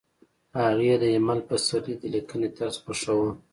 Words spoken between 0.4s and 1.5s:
هغې د ایمل